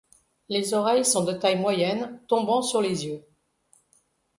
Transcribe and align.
Les 0.49 0.73
oreilles 0.73 1.05
sont 1.05 1.23
de 1.25 1.31
taille 1.33 1.59
moyenne, 1.59 2.19
tombant 2.27 2.63
sur 2.63 2.81
les 2.81 3.05
yeux. 3.05 3.23